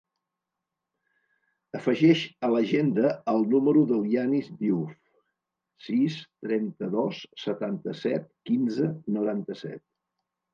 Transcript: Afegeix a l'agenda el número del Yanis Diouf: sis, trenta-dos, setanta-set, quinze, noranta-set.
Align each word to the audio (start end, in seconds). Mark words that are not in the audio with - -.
Afegeix 1.79 2.23
a 2.47 2.49
l'agenda 2.53 3.11
el 3.33 3.45
número 3.51 3.83
del 3.91 4.07
Yanis 4.13 4.49
Diouf: 4.63 4.95
sis, 5.89 6.17
trenta-dos, 6.47 7.21
setanta-set, 7.45 8.27
quinze, 8.51 8.91
noranta-set. 9.21 9.87